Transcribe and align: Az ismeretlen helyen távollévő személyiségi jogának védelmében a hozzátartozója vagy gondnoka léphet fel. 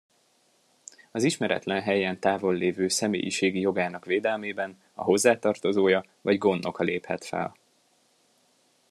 Az 1.11 1.23
ismeretlen 1.23 1.81
helyen 1.81 2.19
távollévő 2.19 2.87
személyiségi 2.87 3.59
jogának 3.59 4.05
védelmében 4.05 4.81
a 4.93 5.03
hozzátartozója 5.03 6.05
vagy 6.21 6.37
gondnoka 6.37 6.83
léphet 6.83 7.25
fel. 7.25 7.55